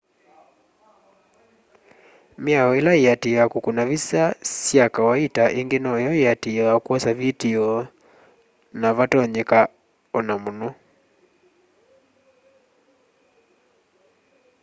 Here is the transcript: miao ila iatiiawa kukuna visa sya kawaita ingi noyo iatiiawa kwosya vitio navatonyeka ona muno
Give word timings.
miao 2.43 2.71
ila 2.79 2.93
iatiiawa 3.05 3.51
kukuna 3.53 3.83
visa 3.91 4.23
sya 4.63 4.85
kawaita 4.95 5.43
ingi 5.59 5.77
noyo 5.85 6.11
iatiiawa 6.23 6.75
kwosya 6.85 7.11
vitio 7.21 7.67
navatonyeka 8.81 9.59
ona 10.17 10.33
muno 10.43 10.69